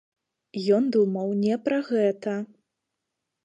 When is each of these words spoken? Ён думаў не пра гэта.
Ён 0.77 0.87
думаў 0.95 1.29
не 1.43 1.59
пра 1.67 1.79
гэта. 1.93 2.33